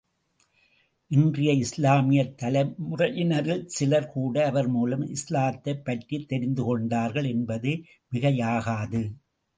இன்றைய 1.11 1.51
இஸ்லாமியத் 1.53 2.33
தலைமுறையினரில் 2.37 3.65
சிலர் 3.65 4.09
கூட 4.09 4.45
அவர் 4.45 4.67
மூலம் 4.67 5.07
இஸ்லாத்தைப் 5.07 5.85
பற்றித் 5.85 6.27
தெரிந்துகொண்டார்கள் 6.33 7.27
என்பது 7.27 7.73
மிகையாகாது. 8.11 9.03